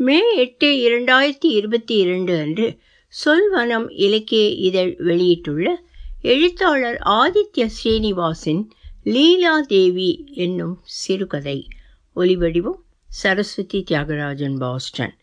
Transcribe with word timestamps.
மே 0.00 0.36
எட்டு 0.36 0.66
இரண்டாயிரத்தி 0.66 1.46
இருபத்தி 1.46 1.96
இரண்டு 1.96 2.38
அன்று 2.38 2.78
சொல்வனம் 3.12 3.86
இலக்கிய 3.90 4.48
இதழ் 4.48 4.96
வெளியிட்டுள்ள 4.98 5.82
எழுத்தாளர் 6.22 6.98
ஆதித்ய 7.04 7.66
ஸ்ரீனிவாசின் 7.66 8.62
லீலா 9.04 9.60
தேவி 9.60 10.24
என்னும் 10.34 10.80
சிறுகதை. 10.84 11.66
ஒலிவடிவம் 12.16 12.80
சரஸ்வதி 13.06 13.84
தியாகராஜன் 13.90 14.56
பாஸ்டன். 14.58 15.14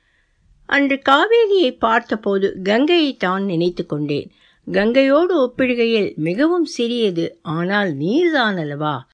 அன்று 0.65 1.01
காவேரியை 1.09 1.77
பார்த்தபோது 1.77 2.59
கங்கையை 2.63 3.17
தான் 3.17 3.45
நினைத்து 3.45 3.85
கொண்டேன். 3.85 4.31
கங்கையோடு 4.71 5.35
ஒப்பிடுகையில் 5.37 6.15
மிகவும் 6.15 6.65
சிறியது 6.65 7.39
ஆனால் 7.41 7.97
நீர்தான் 7.97 8.57
அல்லவா? 8.57 9.07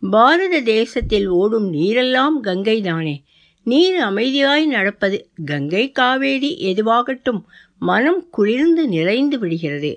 பாரத 0.00 0.60
தேசத்தில் 0.60 1.28
ஓடும் 1.28 1.72
நீரெல்லாம் 1.72 2.40
கங்கை 2.40 2.80
தானே 2.80 3.24
நீர் 3.70 3.98
அமைதியாய் 4.02 4.66
நடப்பது 4.66 5.18
கங்கை 5.44 5.84
காவேரி 5.92 6.50
எதுவாகட்டும் 6.62 7.40
மனம் 7.78 8.22
குளிர்ந்து 8.30 8.82
நிறைந்து 8.88 9.36
விடுகிறது. 9.38 9.90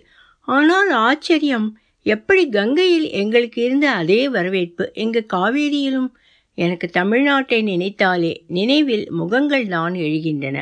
ஆனால் 0.48 0.90
ஆச்சரியம் 1.02 1.68
எப்படி 2.06 2.44
கங்கையில் 2.50 3.08
எங்களுக்கு 3.12 3.60
இருந்த 3.64 3.88
அதே 3.92 4.22
வரவேற்பு 4.30 4.86
எங்க 4.94 5.24
காவேரியிலும்? 5.34 6.10
எனக்கு 6.58 6.88
தமிழ்நாட்டை 6.94 7.60
நினைத்தாலே 7.64 8.32
நினைவில் 8.48 9.06
முகங்கள் 9.12 9.68
தான் 9.68 9.94
எழுகின்றன. 9.94 10.58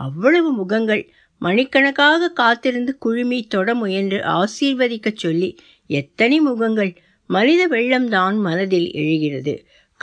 அவ்வளவு 0.00 0.50
முகங்கள் 0.52 1.02
மணிக்கணக்காக 1.42 2.28
காத்திருந்து 2.32 2.92
குழுமி 2.98 3.38
தொட 3.46 3.74
முயன்று 3.74 4.18
ஆசீர்வதிக்கச் 4.38 5.22
சொல்லி 5.22 5.48
எத்தனை 5.90 6.38
முகங்கள் 6.40 6.92
மனித 7.30 7.62
வெள்ளம்தான் 7.68 8.36
மனதில் 8.40 8.88
எழுகிறது. 9.02 9.54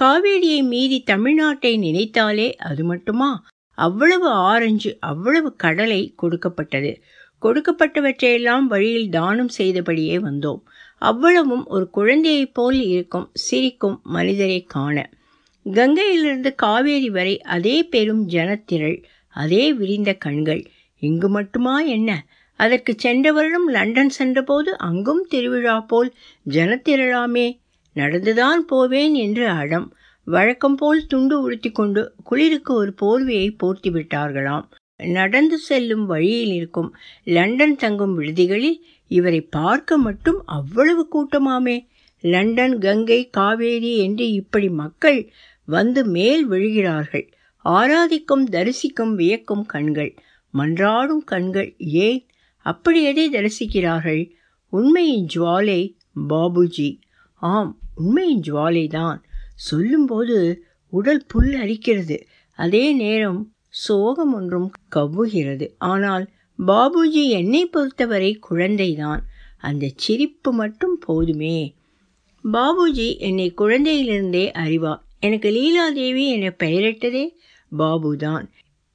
காவேரியை 0.01 0.63
மீறி 0.63 1.03
தமிழ்நாட்டை 1.05 1.77
நினைத்தாலே 1.77 2.55
அது 2.55 2.83
மட்டுமா? 2.83 3.43
அவ்வளவு 3.71 4.29
ஆரஞ்சு 4.29 4.97
அவ்வளவு 4.99 5.55
கடலை 5.55 6.13
கொடுக்கப்பட்டது. 6.15 7.01
கொடுக்கப்பட்டவற்றையெல்லாம் 7.41 8.61
வழியில் 8.61 9.09
தானம் 9.09 9.47
செய்தபடியே 9.47 10.17
வந்தோம். 10.17 10.61
அவ்வளவும் 10.97 11.65
ஒரு 11.65 11.89
குழந்தையைப் 11.89 12.53
போல் 12.53 12.81
இருக்கும் 12.81 13.29
சிரிக்கும் 13.33 13.99
மனிதரை 14.03 14.63
காண. 14.63 15.09
கங்கையிலிருந்து 15.65 16.55
காவேரி 16.55 17.09
வரை 17.09 17.41
அதே 17.41 17.83
பெரும் 17.83 18.27
ஜனத்திரள் 18.27 19.03
அதே 19.29 19.73
விரிந்த 19.73 20.13
கண்கள். 20.13 20.65
இங்கு 20.99 21.29
மட்டுமா 21.29 21.81
என்ன? 21.81 22.25
அதற்கு 22.55 22.93
சென்ற 22.97 23.31
வருடம் 23.31 23.67
லண்டன் 23.67 24.09
சென்றபோது 24.09 24.77
அங்கும் 24.77 25.25
திருவிழா 25.29 25.79
போல் 25.79 26.13
ஜனத்திரளாமே. 26.49 27.57
நடந்துதான் 27.99 28.61
போவேன் 28.65 29.15
என்று 29.25 29.45
அடம். 29.61 29.87
வழக்கம் 30.27 30.75
போல் 30.75 31.05
துண்டு 31.07 31.35
உடுத்தி 31.41 31.69
கொண்டு 31.71 32.01
குளிருக்கு 32.23 32.73
ஒரு 32.73 32.91
போர்வையை 33.01 33.49
போர்த்தி 33.57 33.89
விட்டார்களாம் 33.89 34.65
நடந்து 35.07 35.57
செல்லும் 35.57 36.05
வழியில் 36.05 36.53
இருக்கும் 36.53 36.89
லண்டன் 37.23 37.75
தங்கும் 37.75 38.15
விடுதிகளில் 38.19 38.79
இவரை 39.07 39.41
பார்க்க 39.41 39.97
மட்டும் 39.97 40.39
அவ்வளவு 40.45 41.03
கூட்டமாமே. 41.07 41.77
லண்டன் 42.23 42.75
கங்கை 42.79 43.19
காவேரி 43.29 43.91
என்று 43.97 44.25
இப்படி 44.31 44.69
மக்கள் 44.69 45.19
வந்து 45.65 46.01
மேல் 46.05 46.43
விழுகிறார்கள். 46.49 47.25
ஆராதிக்கும் 47.65 48.45
தரிசிக்கும் 48.51 49.13
வியக்கும் 49.15 49.65
கண்கள் 49.65 50.11
மன்றாடும் 50.53 51.23
கண்கள் 51.25 51.69
ஏன் 51.77 52.21
அப்படி 52.65 52.99
எதை 53.03 53.25
தரிசிக்கிறார்கள்? 53.29 54.23
உண்மையின் 54.73 55.27
ஜுவாலை 55.35 55.81
பாபுஜி. 56.29 56.89
ஆம் 57.39 57.77
உண்மையின் 57.95 58.41
ஜுவாலைதான். 58.41 59.17
சொல்லும்போது 59.55 60.63
உடல் 60.89 61.25
புல் 61.27 61.53
அரிக்கிறது. 61.53 62.21
அதே 62.55 62.91
நேரம் 62.91 63.53
சோகம் 63.69 64.33
ஒன்றும் 64.33 64.71
கவ்வுகிறது. 64.95 65.69
ஆனால் 65.77 66.29
பாபுஜி 66.67 67.27
என்னை 67.27 67.65
பொறுத்தவரை 67.65 68.39
குழந்தைதான். 68.49 69.19
அந்த 69.57 69.91
சிரிப்பு 69.95 70.53
மட்டும் 70.53 70.97
போதுமே. 70.99 71.75
பாபுஜி 72.53 73.17
என்னை 73.17 73.53
குழந்தையிலிருந்தே 73.57 74.51
அறிவார். 74.51 75.03
எனக்கு 75.19 75.49
லீலாதேவி 75.49 76.27
என 76.27 76.53
பெயரிட்டதே 76.63 77.29
பாபுதான். 77.77 78.49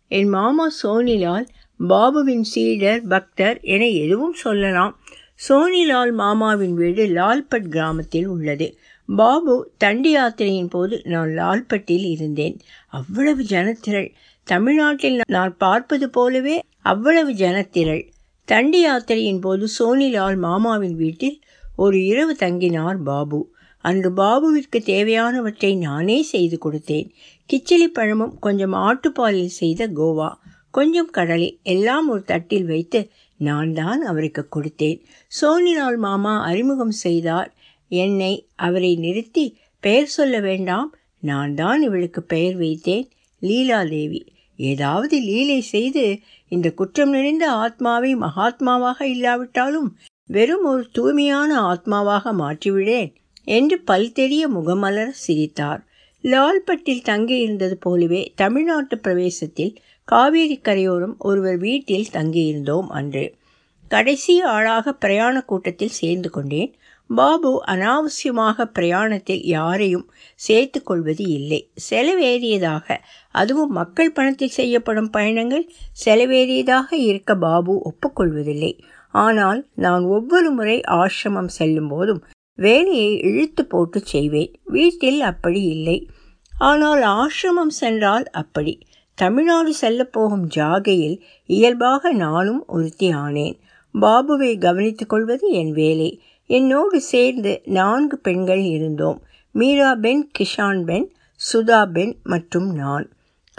என் 0.09 0.29
மாமா 0.29 0.71
சோனிலால் 0.83 1.47
பாபுவின் 1.89 2.41
சீடர் 2.41 3.07
பக்தர் 3.07 3.61
என 3.61 3.89
எதுவும் 3.89 4.33
சொல்லலாம். 4.33 4.99
சோனிலால் 5.41 6.13
மாமாவின் 6.13 6.75
வீடு 6.75 7.05
லால்பட் 7.09 7.69
கிராமத்தில் 7.69 8.27
உள்ளது. 8.27 8.67
பாபு 9.09 9.55
தண்டி 9.85 10.11
யாத்திரையின் 10.15 10.69
போது 10.69 10.95
நான் 11.05 11.31
லால்பட்டில் 11.31 12.05
இருந்தேன். 12.11 12.57
அவ்வளவு 12.91 13.43
ஜனத்திரள். 13.45 14.09
தமிழ்நாட்டில் 14.47 15.19
நான் 15.29 15.55
பார்ப்பது 15.57 16.07
போலவே 16.11 16.57
அவ்வளவு 16.83 17.33
ஜனத்திரள். 17.33 18.03
தண்டி 18.49 18.81
யாத்திரையின் 18.85 19.41
போது 19.41 19.67
சோனிலால் 19.79 20.39
மாமாவின் 20.39 20.97
வீட்டில் 20.97 21.37
ஒரு 21.77 21.99
இரவு 22.05 22.37
தங்கினார் 22.39 23.01
பாபு. 23.03 23.41
அன்று 23.85 24.11
பாபுவிற்கு 24.13 24.79
தேவையானவற்றை 24.85 25.73
நானே 25.79 26.19
செய்து 26.33 26.59
கொடுத்தேன். 26.65 27.09
கிச்சிலி 27.51 27.89
பழமும் 27.93 28.35
கொஞ்சம் 28.39 28.77
ஆட்டுப்பாலில் 28.83 29.59
செய்த 29.61 29.89
கோவா 29.99 30.31
கொஞ்சம் 30.71 31.11
கடலை 31.11 31.49
எல்லாம் 31.73 32.07
ஒரு 32.09 32.23
தட்டில் 32.23 32.67
வைத்து 32.67 33.01
நான் 33.43 33.73
தான் 33.73 34.01
அவருக்கு 34.03 34.43
கொடுத்தேன். 34.49 34.99
சோனிலால் 35.33 35.99
மாமா 35.99 36.35
அறிமுகம் 36.45 36.97
செய்தார். 37.05 37.51
என்னை 37.89 38.33
அவரை 38.67 38.93
நிறுத்தி 38.97 39.47
பெயர் 39.83 40.13
சொல்ல 40.17 40.37
வேண்டாம். 40.41 40.91
நான் 41.23 41.55
தான் 41.55 41.81
இவளுக்கு 41.83 42.21
பெயர் 42.23 42.57
வைத்தேன். 42.59 43.07
லீலாதேவி 43.43 44.21
ஏதாவது 44.57 45.17
லீலை 45.21 45.61
செய்து 45.75 46.05
இந்த 46.53 46.69
குற்றம் 46.71 47.11
நிறைந்த 47.11 47.45
ஆத்மாவை 47.65 48.11
மகாத்மாவாக 48.17 48.99
இல்லாவிட்டாலும் 49.15 49.89
வெறும் 50.31 50.65
ஒரு 50.65 50.85
தூய்மையான 50.93 51.51
ஆத்மாவாக 51.63 52.33
மாற்றிவிடேன் 52.41 53.11
என்று 53.49 53.77
பல்தெரிய 53.87 54.43
முகமலர 54.57 55.09
சிரித்தார். 55.25 55.83
லால்பட்டில் 56.25 57.07
தங்கியிருந்தது 57.09 57.77
போலவே 57.81 58.33
தமிழ்நாட்டு 58.35 58.97
பிரவேசத்தில் 58.97 59.73
காவேரி 60.05 60.57
கரையோரம் 60.57 61.15
ஒருவர் 61.19 61.57
வீட்டில் 61.57 62.13
தங்கியிருந்தோம் 62.13 62.89
அன்று. 62.89 63.25
கடைசி 63.89 64.41
ஆளாக 64.41 64.93
பிரயாண 64.93 65.43
கூட்டத்தில் 65.43 65.97
சேர்ந்து 66.01 66.31
கொண்டேன். 66.31 66.71
பாபு 67.11 67.51
அனாவசியமாக 67.65 68.65
பிரயாணத்தில் 68.65 69.43
யாரையும் 69.47 70.07
சேர்த்து 70.35 70.83
கொள்வது 70.83 71.25
இல்லை. 71.29 71.61
செலவேறியதாக 71.91 72.97
அதுவும் 73.35 73.73
மக்கள் 73.73 74.13
பணத்தில் 74.13 74.57
செய்யப்படும் 74.59 75.11
பயணங்கள் 75.11 75.71
செலவேறியதாக 76.05 76.93
இருக்க 76.93 77.35
பாபு 77.37 77.75
ஒப்புக்கொள்வதில்லை. 77.83 78.73
ஆனால் 79.15 79.67
நான் 79.75 80.05
ஒவ்வொரு 80.05 80.51
முறை 80.51 80.81
ஆசிரமம் 80.81 81.53
செல்லும் 81.59 81.89
போதும் 81.89 82.23
வேலையை 82.57 83.21
இழுத்து 83.21 83.65
போட்டு 83.65 84.01
செய்வேன். 84.01 84.61
வீட்டில் 84.65 85.21
அப்படி 85.21 85.63
இல்லை. 85.63 86.09
ஆனால் 86.59 87.03
ஆசிரமம் 87.03 87.69
சென்றால் 87.69 88.31
அப்படி. 88.31 88.79
தமிழ்நாடு 89.15 89.75
செல்லப்போகும் 89.81 90.45
ஜாகையில் 90.57 91.21
இயல்பாக 91.47 92.13
நானும் 92.13 92.65
ஒருத்தி 92.67 93.09
ஆனேன். 93.11 93.59
பாபுவை 94.01 94.59
கவனித்துக் 94.59 95.09
கொள்வது 95.09 95.51
என் 95.51 95.73
வேலை. 95.73 96.23
என்னோடு 96.47 97.01
சேர்ந்து 97.01 97.61
நான்கு 97.65 98.19
பெண்கள் 98.19 98.63
இருந்தோம். 98.63 99.23
மீரா 99.51 99.95
பென் 99.95 100.31
கிஷான் 100.39 100.85
பென் 100.85 101.13
சுதா 101.53 101.87
பென் 101.87 102.17
மற்றும் 102.23 102.75
நான். 102.75 103.11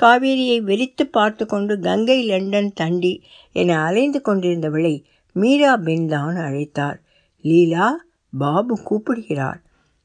காவேரியை 0.01 0.59
வெறித்து 0.61 1.03
பார்த்து 1.11 1.45
கொண்டு 1.45 1.79
கங்கை 1.79 2.23
லண்டன் 2.23 2.73
தண்டி 2.81 3.21
என 3.51 3.83
அலைந்து 3.83 4.21
கொண்டிருந்தவளை 4.25 5.03
மீரா 5.31 5.77
பென் 5.77 6.07
தான் 6.07 6.35
அழைத்தார். 6.35 6.97
லீலா 7.41 8.03
பாபு 8.37 8.81
கூப்பிடுகிறார். 8.83 9.61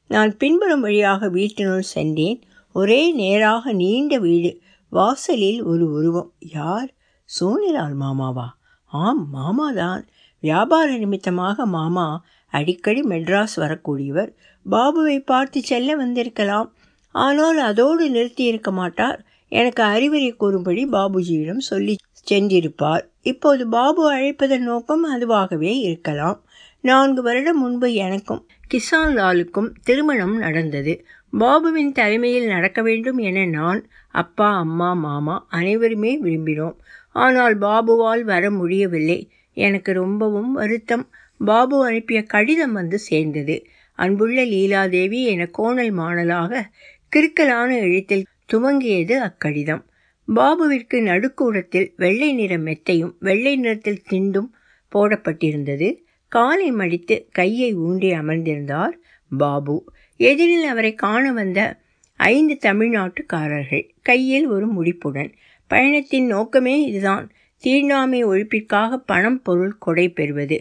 நான் 0.07 0.37
பின்புறம் 0.37 0.81
வழியாக 0.81 1.29
வீட்டினுள் 1.29 1.81
சென்றேன். 1.81 2.41
ஒரே 2.73 3.13
நேராக 3.13 3.73
நீண்ட 3.73 4.17
வீடு. 4.17 4.61
வாசலில் 4.89 5.63
ஒரு 5.63 5.91
உருவம். 5.91 6.33
யார்? 6.39 6.93
சோனிலால் 7.39 7.95
மாமாவா? 7.99 8.45
ஆம் 8.85 9.27
மாமாதான். 9.33 10.07
வியாபார 10.39 10.97
நிமித்தமாக 10.97 11.65
மாமா 11.65 12.23
அடிக்கடி 12.47 13.01
மெட்ராஸ் 13.01 13.55
வரக்கூடியவர். 13.55 14.33
பாபுவை 14.71 15.19
பார்த்து 15.19 15.61
செல்ல 15.61 15.95
வந்திருக்கலாம். 15.95 16.75
ஆனால் 17.11 17.57
அதோடு 17.57 18.09
நிறுத்தி 18.09 18.43
இருக்க 18.43 18.71
மாட்டார். 18.71 19.25
எனக்கு 19.47 19.83
அறிவுரை 19.83 20.31
கூறும்படி 20.31 20.85
பாபுஜியிடம் 20.85 21.57
சொல்லி 21.57 21.95
சென்றிருப்பார். 22.31 23.01
இப்போது 23.21 23.67
பாபு 23.67 24.13
அழைப்பதன் 24.13 24.57
நோக்கம் 24.57 25.19
அதுவாகவே 25.19 25.77
இருக்கலாம். 25.79 26.43
நான்கு 26.83 27.21
வருடம் 27.21 27.57
முன்பு 27.57 27.93
எனக்கும் 27.93 28.47
கிசான் 28.71 29.13
லாலுக்கும் 29.15 29.69
திருமணம் 29.83 30.37
நடந்தது. 30.37 30.93
பாபுவின் 31.39 31.91
தலைமையில் 31.91 32.47
நடக்க 32.47 32.81
வேண்டும் 32.81 33.17
என 33.17 33.45
நான் 33.45 33.87
அப்பா 34.11 34.57
அம்மா 34.57 34.93
மாமா 34.93 35.45
அனைவருமே 35.49 36.21
விரும்பினோம். 36.21 36.75
ஆனால் 37.15 37.57
பாபுவால் 37.57 38.21
வர 38.21 38.51
முடியவில்லை. 38.51 39.19
எனக்கு 39.53 39.93
ரொம்பவும் 39.93 40.51
வருத்தம். 40.51 41.05
பாபு 41.37 41.85
அனுப்பிய 41.85 42.23
கடிதம் 42.23 42.71
வந்து 42.71 42.97
சேர்ந்தது. 42.99 43.55
அன்புள்ள 43.99 44.43
லீலாதேவி 44.45 45.23
என 45.23 45.45
கோணல் 45.45 45.93
மாணலாக 45.97 46.63
கிறுக்கலான 47.11 47.77
எழுத்தில் 47.79 48.25
துவங்கியது 48.53 49.15
அக்கடிதம். 49.19 49.83
பாபுவிற்கு 50.27 51.01
நடுக்கூடத்தில் 51.01 51.93
வெள்ளை 51.97 52.33
நிற 52.33 52.57
மெத்தையும் 52.57 53.13
வெள்ளை 53.19 53.55
நிறத்தில் 53.55 54.03
திண்டும் 54.09 54.49
போடப்பட்டிருந்தது. 54.91 55.87
காலை 56.29 56.71
மடித்து 56.71 57.15
கையை 57.31 57.75
ஊன்றி 57.75 58.09
அமர்ந்திருந்தார் 58.11 58.95
பாபு. 59.37 59.75
எதிரில் 60.19 60.65
அவரை 60.65 60.93
காண 60.93 61.31
வந்த 61.31 61.59
ஐந்து 62.19 62.57
தமிழ்நாட்டுக்காரர்கள் 62.61 63.85
கையில் 64.01 64.47
ஒரு 64.47 64.67
முடிப்புடன் 64.73 65.31
பயணத்தின் 65.67 66.25
நோக்கமே 66.25 66.75
இதுதான். 66.85 67.25
தீண்டாமை 67.63 68.25
ஒழிப்பிற்காக 68.25 68.95
பணம் 69.05 69.41
பொருள் 69.41 69.77
கொடை 69.77 70.09
பெறுவது. 70.09 70.57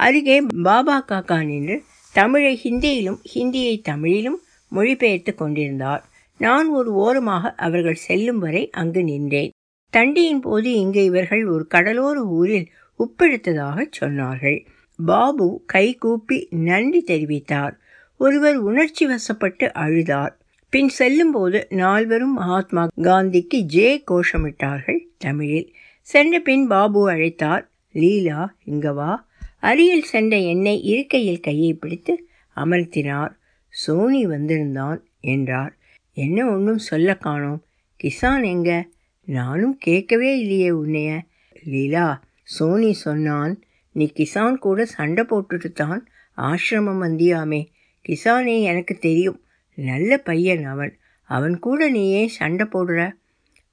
அருகே 0.00 0.38
பாபா 0.62 1.04
காக்கா 1.08 1.44
நின்று 1.44 1.76
தமிழை 2.12 2.60
ஹிந்தியிலும் 2.64 3.20
ஹிந்தியை 3.34 3.74
தமிழிலும் 3.82 4.40
மொழிபெயர்த்து 4.68 5.34
கொண்டிருந்தார். 5.34 6.02
நான் 6.40 6.68
ஒரு 6.68 6.90
ஓரமாக 6.94 7.54
அவர்கள் 7.56 8.02
செல்லும் 8.06 8.38
வரை 8.38 8.70
அங்கு 8.70 9.02
நின்றேன். 9.04 9.52
தண்டியின் 9.92 10.40
போது 10.40 10.72
இங்கு 10.72 11.04
இவர்கள் 11.04 11.46
ஒரு 11.46 11.66
கடலோர 11.66 12.22
ஊரில் 12.38 12.66
உப்பெடுத்ததாக 12.98 13.84
சொன்னார்கள். 14.00 14.66
பாபு 15.06 15.62
கை 15.66 15.94
கூப்பி 15.94 16.48
நன்றி 16.50 17.04
தெரிவித்தார். 17.06 17.76
ஒருவர் 18.16 18.56
உணர்ச்சி 18.56 19.06
வசப்பட்டு 19.06 19.70
அழுதார். 19.74 20.32
பின் 20.70 20.88
செல்லும்போது 20.88 21.66
நால்வரும் 21.70 22.32
மகாத்மா 22.32 22.88
காந்திக்கு 23.02 23.58
ஜே 23.58 24.04
கோஷமிட்டார்கள் 24.10 24.98
தமிழில். 25.18 25.74
சென்ற 26.02 26.40
பின் 26.40 26.66
பாபு 26.66 27.10
அழைத்தார் 27.10 27.68
லீலா 27.92 28.56
இங்க 28.64 28.92
வா. 28.92 29.28
அருகில் 29.58 30.02
சென்ற 30.02 30.36
என்னை 30.36 30.82
இருக்கையில் 30.82 31.40
கையை 31.40 31.74
பிடித்து 31.74 32.28
அமர்த்தினார். 32.56 33.30
சோனி 33.68 34.26
வந்திருந்தான் 34.26 35.04
என்றார். 35.20 35.76
என்ன 36.12 36.46
ஒன்றும் 36.46 36.78
சொல்ல 36.78 37.16
காணோம். 37.16 37.64
கிசான் 38.04 38.44
எங்க? 38.44 38.88
நானும் 39.24 39.78
கேட்கவே 39.78 40.38
இல்லையே 40.38 40.70
உன்னைய. 40.70 41.18
லீலா 41.62 42.20
சோனி 42.54 42.92
சொன்னான் 42.92 43.54
நீ 43.92 44.04
கிசான் 44.14 44.58
கூட 44.58 44.84
சண்டை 44.84 45.22
போட்டுட்டு 45.30 45.68
தான் 45.72 46.00
ஆசிரமம் 46.38 47.02
வந்தியாமே. 47.06 47.60
கிசானே 48.04 48.56
எனக்கு 48.62 48.94
தெரியும் 48.98 49.38
நல்ல 49.78 50.18
பையன் 50.18 50.64
அவன். 50.64 50.92
அவன் 51.30 51.58
கூட 51.58 51.88
நீ 51.88 52.02
ஏன் 52.10 52.34
சண்டை 52.38 52.66
போடுற? 52.66 53.00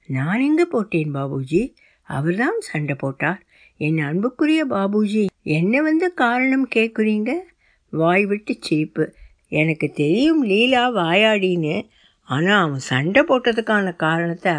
நான் 0.08 0.40
எங்கே 0.40 0.64
போட்டேன் 0.64 1.12
பாபுஜி? 1.14 1.62
அவர்தான் 2.08 2.58
சண்டை 2.60 2.94
போட்டார். 2.94 3.40
என் 3.76 3.98
அன்புக்குரிய 3.98 4.62
பாபுஜி 4.66 5.24
என்ன 5.42 5.82
வந்து 5.82 6.06
காரணம் 6.14 6.66
கேட்குறீங்க 6.74 7.30
வாய் 7.92 8.24
விட்டு 8.26 8.54
சிரிப்பு. 8.60 9.04
எனக்கு 9.48 9.86
தெரியும் 9.92 10.42
லீலா 10.44 10.84
வாயாடின்னு. 10.94 11.76
ஆனால் 12.28 12.62
அவன் 12.62 12.84
சண்டை 12.92 13.22
போட்டதுக்கான 13.28 13.96
காரணத்தை 13.96 14.54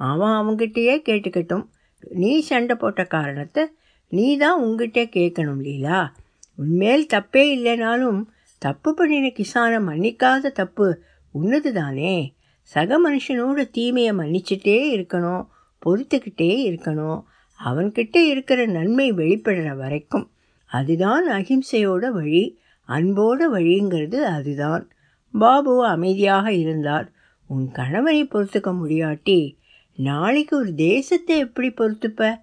அவன் 0.00 0.34
அவங்ககிட்டயே 0.38 0.94
கேட்டுக்கட்டும். 1.08 1.66
நீ 2.10 2.40
சண்டை 2.40 2.76
போட்ட 2.76 3.04
காரணத்தை 3.04 3.66
நீ 4.08 4.36
தான் 4.36 4.60
உங்ககிட்ட 4.60 5.02
கேட்கணும் 5.02 5.62
லீலா. 5.62 6.12
உன்மேல் 6.54 7.06
தப்பே 7.14 7.44
இல்லைனாலும் 7.56 8.24
தப்பு 8.58 8.94
பண்ணின 8.94 9.26
கிசானை 9.26 9.78
மன்னிக்காத 9.84 10.50
தப்பு 10.50 11.02
உன்னது 11.30 11.72
தானே 11.72 12.34
சக 12.60 12.98
மனுஷனோட 12.98 13.70
தீமையை 13.70 14.12
மன்னிச்சிட்டே 14.12 14.76
இருக்கணும் 14.96 15.46
பொறுத்துக்கிட்டே 15.86 16.52
இருக்கணும். 16.70 17.22
அவன்கிட்ட 17.64 18.16
இருக்கிற 18.16 18.66
நன்மை 18.66 19.12
வெளிப்படுற 19.12 19.76
வரைக்கும் 19.76 20.30
அதுதான் 20.66 21.28
அகிம்சையோட 21.28 22.10
வழி 22.10 22.58
அன்போட 22.88 23.40
வழிங்கிறது 23.52 24.14
அதுதான். 24.14 24.90
பாபு 25.30 25.86
அமைதியாக 25.86 26.52
இருந்தார். 26.52 27.12
உன் 27.46 27.70
கணவனை 27.70 28.24
பொறுத்துக்க 28.24 28.70
முடியாட்டி 28.82 29.56
நாளைக்கு 29.96 30.56
ஒரு 30.56 30.74
தேசத்தை 30.74 31.38
எப்படி 31.38 31.68
பொறுத்துப்ப? 31.68 32.40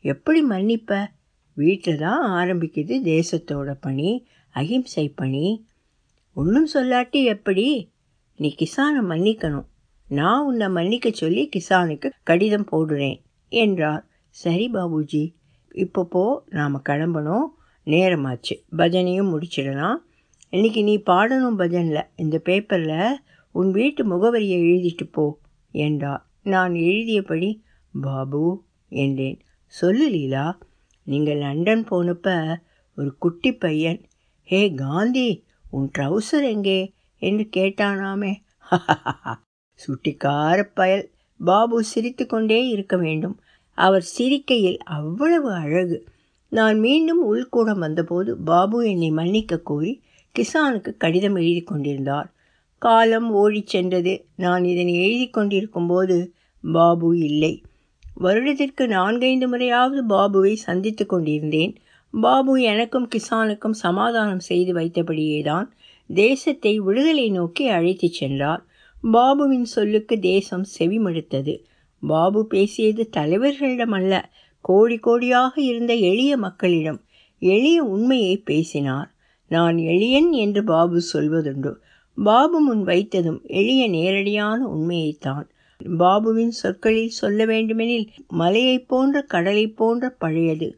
எப்படி 0.00 0.44
மன்னிப்ப? 0.44 1.06
வீட்டில் 1.54 1.98
தான் 1.98 2.30
ஆரம்பிக்குது 2.30 2.94
தேசத்தோட 3.04 3.76
பணி 3.80 4.26
அகிம்சை 4.50 5.08
பணி. 5.08 5.66
ஒன்றும் 6.32 6.68
சொல்லாட்டி 6.74 7.24
எப்படி? 7.24 7.92
நீ 8.36 8.54
கிசானை 8.58 9.02
மன்னிக்கணும். 9.08 9.66
நான் 10.08 10.44
உன்னை 10.44 10.68
மன்னிக்க 10.68 11.10
சொல்லி 11.10 11.48
கிசானுக்கு 11.56 12.10
கடிதம் 12.22 12.68
போடுறேன் 12.72 13.20
என்றார். 13.48 14.06
சரி 14.28 14.70
பாபுஜி 14.72 15.34
இப்போ 15.72 16.04
போ 16.04 16.44
நாம் 16.48 16.82
கிளம்பணும். 16.88 17.46
நேரமாச்சு. 17.86 18.54
பஜனையும் 18.76 19.32
முடிச்சிடலாம். 19.34 19.96
இன்றைக்கி 20.50 20.82
நீ 20.82 21.02
பாடணும் 21.06 21.58
பஜனில். 21.58 22.06
இந்த 22.16 22.38
பேப்பரில் 22.38 23.18
உன் 23.50 23.70
வீட்டு 23.70 24.04
முகவரியை 24.04 24.58
எழுதிட்டு 24.62 25.12
போ 25.12 25.38
என்றார். 25.72 26.29
நான் 26.42 26.74
எழுதியபடி 26.74 27.60
பாபு 28.02 28.64
என்றேன். 28.88 29.40
சொல்லு 29.66 30.08
லீலா 30.08 30.58
நீங்கள் 31.04 31.38
லண்டன் 31.38 31.86
போனப்ப 31.90 32.56
ஒரு 32.96 33.16
குட்டி 33.18 33.52
பையன். 33.52 34.00
ஹே 34.42 34.74
காந்தி 34.74 35.44
உன் 35.70 35.90
ட்ரௌசர் 35.98 36.42
எங்கே? 36.42 36.94
என்று 37.18 37.48
கேட்டானாமே. 37.56 38.34
சுட்டிக்கார 39.74 40.62
பயல். 40.74 41.10
பாபு 41.44 41.84
சிரித்து 41.84 42.26
கொண்டே 42.26 42.68
இருக்க 42.68 42.96
வேண்டும். 42.96 43.40
அவர் 43.74 44.02
சிரிக்கையில் 44.02 44.78
அவ்வளவு 44.78 45.52
அழகு. 45.52 46.06
நான் 46.48 46.78
மீண்டும் 46.78 47.34
உள்கூடம் 47.34 47.78
வந்தபோது 47.78 48.36
பாபு 48.36 48.90
என்னை 48.90 49.10
மன்னிக்க 49.10 49.58
கோரி 49.58 50.02
கிசானுக்கு 50.38 50.96
கடிதம் 50.96 51.34
எழுதி 51.34 51.62
கொண்டிருந்தார். 51.62 52.32
காலம் 52.80 53.30
ஓடிச் 53.30 53.66
சென்றது. 53.66 54.12
நான் 54.36 54.64
இதனை 54.64 54.94
எழுதி 55.04 55.28
கொண்டிருக்கும் 55.28 55.86
போது 55.86 56.32
பாபு 56.72 57.18
இல்லை. 57.18 57.62
வருடத்திற்கு 58.14 58.88
நான்கைந்து 58.88 59.48
முறையாவது 59.48 60.06
பாபுவை 60.06 60.52
சந்தித்து 60.54 61.06
கொண்டிருந்தேன். 61.06 61.74
பாபு 62.20 62.62
எனக்கும் 62.62 63.08
கிசானுக்கும் 63.08 63.70
சமாதானம் 63.70 64.40
செய்து 64.40 64.72
வைத்தபடியேதான் 64.72 65.66
தேசத்தை 66.14 66.78
விடுதலை 66.78 67.30
நோக்கி 67.30 67.68
அழைத்துச் 67.68 68.12
சென்றார். 68.12 68.64
பாபுவின் 69.12 69.64
சொல்லுக்கு 69.64 70.18
தேசம் 70.18 70.64
செவிமடுத்தது. 70.78 71.54
பாபு 72.00 72.46
பேசியது 72.46 73.08
தலைவர்களிடம் 73.16 73.94
அல்ல 73.98 74.30
கோடி 74.60 74.98
கோடியாக 75.06 75.50
இருந்த 75.54 75.94
எளிய 75.94 76.36
மக்களிடம். 76.36 77.00
எளிய 77.38 77.84
உண்மையை 77.84 78.36
பேசினார். 78.36 79.14
நான் 79.48 79.76
எளியன் 79.76 80.30
என்று 80.30 80.64
பாபு 80.64 81.02
சொல்வதுண்டு. 81.12 81.72
பாபு 82.22 82.60
முன் 82.60 82.82
வைத்ததும் 82.84 83.38
எளிய 83.50 83.88
நேரடியான 83.88 84.66
உண்மையைத்தான். 84.66 85.46
பாபுவின் 85.98 86.52
சொற்களில் 86.60 87.16
சொல்ல 87.18 87.44
வேண்டுமெனில் 87.44 88.06
மலையைப் 88.32 88.88
போன்ற 88.88 89.22
கடலைப் 89.22 89.76
போன்ற 89.76 90.10
பழையது 90.18 90.68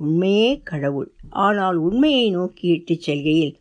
உண்மையே 0.00 0.60
கடவுள். 0.64 1.08
ஆனால் 1.44 1.76
உண்மையை 1.78 2.30
நோக்கி 2.30 2.68
இட்டுச் 2.68 3.00
செல்கையில் 3.00 3.54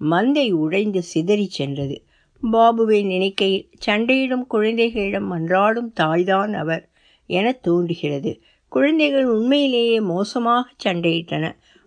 மந்தை 0.00 0.46
உடைந்து 0.54 1.02
சிதறி 1.02 1.46
சென்றது. 1.48 1.96
பாபுவை 2.42 3.04
நினைக்கையில் 3.04 3.68
சண்டையிடும் 3.86 4.46
குழந்தைகளிடம் 4.46 5.28
மன்றாடும் 5.32 5.90
தாய்தான் 5.94 6.54
அவர் 6.54 6.84
என 7.30 7.52
தோன்றுகிறது. 7.62 8.32
குழந்தைகள் 8.72 9.26
உண்மையிலேயே 9.26 10.00
மோசமாக 10.12 10.70
சண்டையிட்டன. 10.84 11.44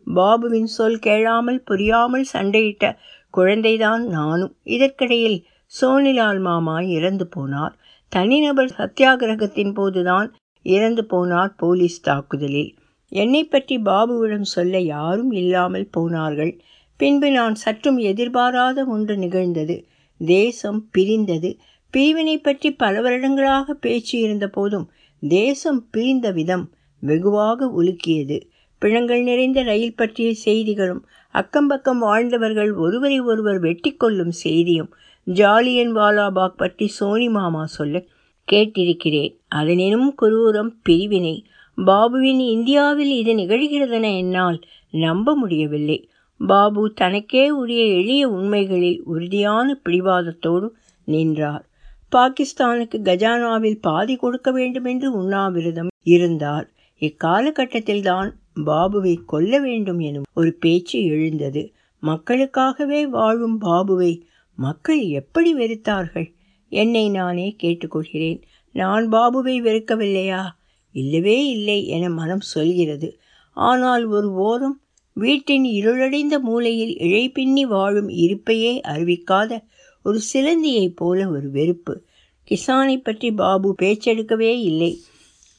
பாபுவின் 0.07 0.69
சொல் 0.75 0.99
கேளாமல் 0.99 1.61
புரியாமல் 1.61 2.25
சண்டையிட்ட 2.33 2.85
குழந்தைதான் 3.33 4.03
நானும். 4.09 4.53
இதற்கிடையில் 4.67 5.39
சோனிலால் 5.81 6.39
மாமா 6.39 6.79
இறந்து 6.79 7.29
போனார். 7.35 7.73
தனிநபர் 8.11 8.75
சத்தியாகிரகத்தின் 8.77 9.73
போதுதான் 9.73 10.29
இறந்து 10.65 11.03
போனார் 11.09 11.51
போலீஸ் 11.57 12.01
தாக்குதலில். 12.01 12.71
என்னை 13.11 13.43
பற்றி 13.43 13.77
பாபுவிடம் 13.77 14.47
சொல்ல 14.47 14.79
யாரும் 14.79 15.31
இல்லாமல் 15.31 15.87
போனார்கள். 15.91 16.53
பின்பு 16.99 17.31
நான் 17.31 17.55
சற்றும் 17.55 17.97
எதிர்பாராத 17.97 18.85
ஒன்று 18.85 19.17
நிகழ்ந்தது. 19.17 19.75
தேசம் 20.21 20.89
பிரிந்தது. 20.91 21.49
பிரிவினை 21.93 22.37
பற்றி 22.37 22.69
பல 22.71 23.01
வருடங்களாக 23.01 23.73
பேச்சு 23.73 24.19
இருந்த 24.19 24.47
போதும் 24.47 24.87
தேசம் 25.23 25.79
பிரிந்த 25.91 26.31
விதம் 26.31 26.65
வெகுவாக 27.03 27.69
உலுக்கியது. 27.77 28.37
பிணங்கள் 28.81 29.21
நிறைந்த 29.21 29.59
ரயில் 29.63 29.95
பற்றிய 29.95 30.33
செய்திகளும் 30.33 31.01
அக்கம்பக்கம் 31.33 31.97
வாழ்ந்தவர்கள் 31.97 32.71
ஒருவரை 32.73 33.19
ஒருவர் 33.19 33.59
வெட்டி 33.59 33.91
கொள்ளும் 33.93 34.31
செய்தியும் 34.31 34.89
ஜாலியன் 35.27 35.95
வாலாபாக் 35.95 36.57
பற்றி 36.57 36.87
சோனி 36.87 37.29
மாமா 37.29 37.65
சொல்ல 37.65 38.03
கேட்டிருக்கிறேன். 38.47 39.33
அதனினும் 39.47 40.15
குரூரம் 40.21 40.71
பிரிவினை 40.83 41.35
பாபுவின் 41.77 42.41
இந்தியாவில் 42.47 43.11
இது 43.11 43.33
நிகழ்கிறதென 43.33 44.07
என்னால் 44.17 44.59
நம்ப 44.93 45.35
முடியவில்லை. 45.35 46.09
பாபு 46.39 46.83
தனக்கே 46.93 47.49
உரிய 47.51 47.83
எளிய 47.99 48.29
உண்மைகளில் 48.29 48.99
உறுதியான 49.03 49.77
பிடிவாதத்தோடு 49.85 50.67
நின்றார். 51.07 51.63
பாகிஸ்தானுக்கு 52.11 52.97
கஜானாவில் 53.03 53.79
பாதி 53.81 54.15
கொடுக்க 54.15 54.51
வேண்டும் 54.51 54.85
என்று 54.85 55.07
உண்ணாவிரதம் 55.21 55.91
இருந்தார். 56.03 56.67
இக்காலகட்டத்தில்தான் 57.01 58.29
பாபுவை 58.65 59.17
கொல்ல 59.25 59.59
வேண்டும் 59.59 59.99
எனும் 59.99 60.23
ஒரு 60.33 60.53
பேச்சு 60.53 61.03
எழுந்தது. 61.03 61.71
மக்களுக்காகவே 62.03 63.01
வாழும் 63.03 63.61
பாபுவை 63.61 64.21
மக்கள் 64.55 65.01
எப்படி 65.01 65.55
வெறுத்தார்கள்? 65.55 66.33
என்னை 66.69 67.09
நானே 67.09 67.55
கேட்டுக்கொள்கிறேன். 67.63 68.41
நான் 68.73 69.09
பாபுவை 69.09 69.55
வெறுக்கவில்லையா? 69.61 70.43
இல்லவே 70.91 71.47
இல்லை 71.47 71.87
என 71.87 72.09
மனம் 72.09 72.39
சொல்கிறது. 72.39 73.19
ஆனால் 73.51 74.05
ஒரு 74.05 74.33
ஓரம் 74.33 74.81
வீட்டின் 75.13 75.63
இருளடைந்த 75.63 76.39
மூலையில் 76.39 76.95
இழைப்பின்னி 76.95 77.61
வாழும் 77.61 78.09
இருப்பையே 78.09 78.81
அறிவிக்காத 78.81 79.63
ஒரு 80.03 80.19
சிலந்தியைப் 80.33 80.95
போல 80.95 81.29
ஒரு 81.29 81.51
வெறுப்பு. 81.51 82.03
கிசானை 82.51 82.97
பற்றி 82.97 83.31
பாபு 83.31 83.75
பேச்செடுக்கவே 83.81 84.59
இல்லை. 84.61 84.99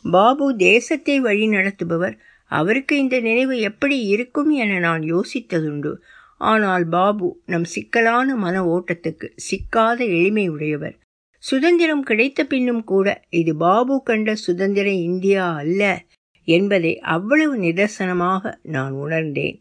பாபு 0.03 0.57
தேசத்தை 0.57 1.21
வழி 1.21 1.47
நடத்துபவர் 1.49 2.19
அவருக்கு 2.51 2.95
இந்த 2.99 3.17
நினைவு 3.21 3.55
எப்படி 3.61 3.99
இருக்கும் 4.07 4.51
என 4.63 4.79
நான் 4.79 5.03
யோசித்ததுண்டு. 5.13 5.93
ஆனால் 6.41 6.85
பாபு 6.89 7.29
நம் 7.47 7.69
சிக்கலான 7.75 8.37
மன 8.37 8.57
ஓட்டத்துக்கு 8.77 9.27
சிக்காத 9.49 9.99
எளிமை 10.19 10.47
உடையவர் 10.49 10.97
சுதந்திரம் 11.45 12.03
கிடைத்த 12.03 12.41
பின்னும் 12.45 12.85
கூட 12.85 13.09
இது 13.31 13.53
பாபு 13.57 13.95
கண்ட 14.03 14.31
சுதந்திர 14.35 14.89
இந்தியா 15.09 15.45
அல்ல 15.55 15.83
என்பதை 16.49 16.93
அவ்வளவு 17.15 17.55
நிதர்சனமாக 17.59 18.53
நான் 18.63 18.95
உணர்ந்தேன். 19.05 19.59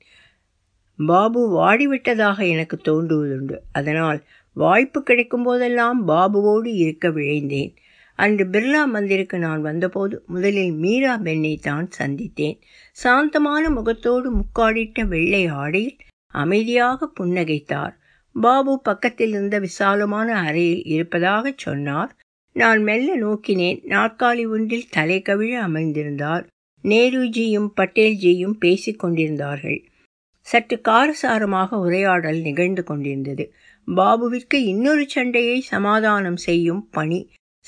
பாபு 0.99 1.41
வாடிவிட்டதாக 1.57 2.39
எனக்கு 2.49 2.77
தோன்றுவதுண்டு. 2.87 3.57
அதனால் 3.71 4.19
வாய்ப்பு 4.57 4.99
கிடைக்கும் 5.03 5.43
போதெல்லாம் 5.43 5.99
பாபுவோடு 6.07 6.69
இருக்க 6.83 7.07
விழைந்தேன். 7.09 7.73
அன்று 8.19 8.45
பிர்லா 8.45 8.81
மந்திருக்கு 8.93 9.37
நான் 9.37 9.61
வந்தபோது 9.61 10.23
முதலில் 10.27 10.71
மீரா 10.71 11.17
பெண்ணை 11.17 11.57
தான் 11.57 11.87
சந்தித்தேன். 11.99 12.57
சாந்தமான 12.91 13.69
முகத்தோடு 13.69 14.29
முக்காடிட்ட 14.35 15.07
வெள்ளை 15.07 15.45
ஆடையில் 15.45 15.97
அமைதியாக 16.33 17.09
புன்னகைத்தார். 17.19 17.93
பாபு 18.35 18.81
பக்கத்தில் 18.81 19.29
இருந்த 19.29 19.59
விசாலமான 19.59 20.35
அறையில் 20.39 20.83
இருப்பதாக 20.83 21.53
சொன்னார். 21.55 22.11
நான் 22.55 22.81
மெல்ல 22.83 23.09
நோக்கினேன். 23.17 23.79
நாற்காலி 23.87 24.45
ஒன்றில் 24.49 24.91
தலை 24.91 25.21
கவிழ 25.21 25.51
அமர்ந்திருந்தார். 25.67 26.43
நேருஜியும் 26.83 27.69
பட்டேல்ஜியும் 27.81 28.55
பேசிக் 28.59 28.99
கொண்டிருந்தார்கள். 28.99 29.79
சற்று 30.47 30.77
காரசாரமாக 30.87 31.69
உரையாடல் 31.77 32.39
நிகழ்ந்து 32.41 32.83
கொண்டிருந்தது. 32.83 33.43
பாபுவிற்கு 33.87 34.57
இன்னொரு 34.65 35.05
சண்டையை 35.09 35.59
சமாதானம் 35.73 36.39
செய்யும் 36.47 36.87
பணி 36.91 37.19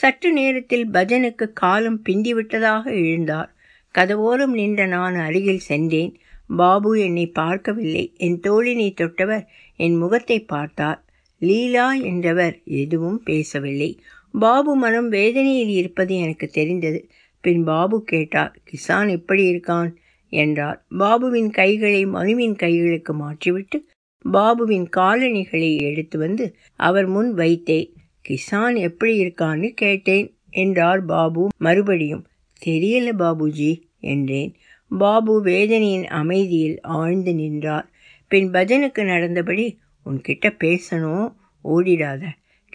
சற்று 0.01 0.29
நேரத்தில் 0.31 0.85
பஜனுக்கு 0.87 1.53
காலம் 1.53 2.01
பிந்திவிட்டதாக 2.09 2.83
எழுந்தார். 3.01 3.49
கதவோரம் 3.95 4.53
நின்ற 4.53 4.85
நான் 4.85 5.15
அருகில் 5.15 5.67
சென்றேன். 5.69 6.13
பாபு 6.49 6.91
என்னை 6.99 7.25
பார்க்கவில்லை. 7.31 8.13
என் 8.17 8.39
தோழினை 8.47 8.87
தொட்டவர் 9.01 9.43
என் 9.79 9.95
முகத்தை 9.95 10.37
பார்த்தார். 10.45 10.99
லீலா 11.41 11.87
என்றவர் 12.03 12.55
எதுவும் 12.81 13.19
பேசவில்லை. 13.23 13.91
பாபு 14.33 14.75
மனம் 14.75 15.09
வேதனையில் 15.09 15.73
இருப்பது 15.73 16.15
எனக்கு 16.15 16.47
தெரிந்தது. 16.47 16.99
பின் 17.43 17.63
பாபு 17.63 18.03
கேட்டார் 18.03 18.53
கிசான் 18.69 19.09
எப்படி 19.09 19.43
இருக்கான்? 19.51 19.91
என்றார். 20.33 20.77
பாபுவின் 20.99 21.49
கைகளை 21.51 22.05
மனுவின் 22.07 22.55
கைகளுக்கு 22.55 23.13
மாற்றிவிட்டு 23.13 23.77
பாபுவின் 24.25 24.85
காலணிகளை 24.89 25.77
எடுத்து 25.81 26.17
வந்து 26.19 26.45
அவர் 26.79 27.07
முன் 27.07 27.31
வைத்தேன். 27.33 27.89
கிசான் 28.29 28.77
எப்படி 28.77 29.23
இருக்கான்னு 29.23 29.69
கேட்டேன் 29.69 30.35
என்றார் 30.49 31.05
பாபு 31.05 31.47
மறுபடியும். 31.57 32.25
தெரியல 32.65 33.09
பாபுஜி 33.19 33.81
என்றேன். 33.99 34.55
பாபு 34.89 35.41
வேதனையின் 35.41 36.07
அமைதியில் 36.07 36.81
ஆழ்ந்து 36.81 37.33
நின்றார். 37.33 37.89
பின் 38.27 38.51
பஜனுக்கு 38.51 39.03
நடந்தபடி 39.03 39.79
உன்கிட்ட 40.05 40.55
பேசணும் 40.63 41.33
ஓடிடாத. 41.63 42.23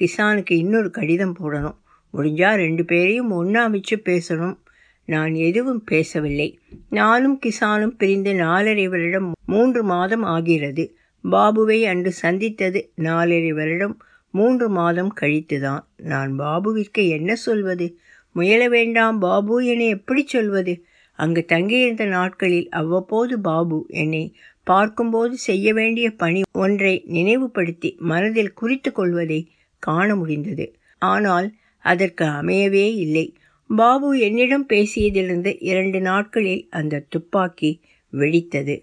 கிசானுக்கு 0.00 0.52
இன்னொரு 0.52 0.90
கடிதம் 0.90 1.36
போடணும். 1.36 1.76
முடிஞ்சா 2.14 2.54
ரெண்டு 2.54 2.84
பேரையும் 2.84 3.30
ஒன்றா 3.30 3.66
வச்சு 3.66 4.02
பேசணும். 4.04 4.56
நான் 5.04 5.34
எதுவும் 5.34 5.84
பேசவில்லை. 5.84 6.58
நானும் 6.90 7.40
கிசானும் 7.46 7.96
பிரிந்து 7.98 8.32
நாலரை 8.32 8.88
வருடம் 8.88 9.32
மூன்று 9.46 9.84
மாதம் 9.84 10.22
ஆகிறது. 10.22 10.96
பாபுவை 11.24 11.82
அன்று 11.82 12.12
சந்தித்தது 12.12 12.92
நாலரை 12.96 13.48
வருடம் 13.48 14.02
மூன்று 14.34 14.68
மாதம் 14.68 15.12
கழித்துதான் 15.20 15.84
நான் 15.96 16.38
பாபுவிற்கு 16.38 17.08
என்ன 17.08 17.34
சொல்வது? 17.36 17.86
முயல 18.32 18.68
வேண்டாம் 18.68 19.18
பாபு 19.18 19.66
என 19.66 19.84
எப்படி 19.84 20.26
சொல்வது? 20.26 20.84
அங்கு 21.18 21.44
தங்கியிருந்த 21.44 22.04
நாட்களில் 22.04 22.68
அவ்வப்போது 22.70 23.40
பாபு 23.40 23.86
என்னை 23.88 24.24
பார்க்கும்போது 24.64 25.36
செய்ய 25.36 25.74
வேண்டிய 25.74 26.10
பணி 26.10 26.42
ஒன்றை 26.52 27.02
நினைவுபடுத்தி 27.06 27.96
மனதில் 28.00 28.52
குறித்து 28.52 28.92
கொள்வதை 28.92 29.40
காண 29.82 30.16
முடிந்தது. 30.16 30.66
ஆனால் 31.02 31.48
அதற்கு 31.84 32.24
அமையவே 32.24 32.86
இல்லை. 32.96 33.26
பாபு 33.70 34.18
என்னிடம் 34.18 34.66
பேசியதிலிருந்து 34.68 35.56
இரண்டு 35.60 36.00
நாட்களில் 36.00 36.66
அந்த 36.70 37.04
துப்பாக்கி 37.08 37.70
வெடித்தது. 38.12 38.76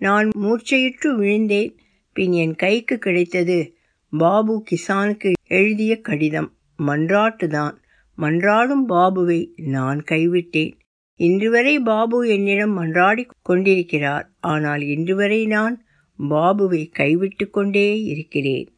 நான் 0.00 0.28
மூர்ச்சையுற்று 0.42 1.10
விழுந்தேன். 1.14 1.72
பின் 2.16 2.32
என் 2.32 2.54
கைக்கு 2.54 2.98
கிடைத்தது 2.98 3.58
பாபு 4.18 4.64
கிசானுக்கு 4.70 5.32
எழுதிய 5.46 6.00
கடிதம் 6.00 6.52
மன்றாட்டுதான். 6.78 7.76
மன்றாடும் 8.18 8.88
பாபுவை 8.88 9.48
நான் 9.56 10.04
கைவிட்டேன். 10.10 10.72
இன்று 11.16 11.50
வரை 11.50 11.78
பாபு 11.78 12.28
என்னிடம் 12.28 12.82
மன்றாடி 12.82 13.28
கொண்டிருக்கிறார். 13.42 14.30
ஆனால் 14.40 14.80
இன்று 14.80 15.16
வரை 15.16 15.46
நான் 15.46 15.84
பாபுவை 16.18 16.90
கைவிட்டு 16.90 17.50
கொண்டே 17.50 18.02
இருக்கிறேன். 18.02 18.68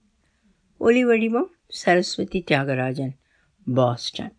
ஒலி 0.78 1.04
வடிவம் 1.04 1.50
சரஸ்வதி 1.68 2.44
தியாகராஜன் 2.50 3.14
பாஸ்டன். 3.74 4.36